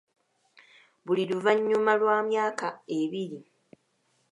Buli 1.05 1.23
luvannyma 1.29 1.93
lwa 2.01 2.15
myaka 2.29 2.67
ebiri. 2.99 3.39